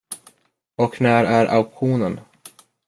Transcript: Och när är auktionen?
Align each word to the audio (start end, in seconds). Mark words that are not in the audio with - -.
Och 0.75 1.01
när 1.01 1.25
är 1.25 1.45
auktionen? 1.47 2.19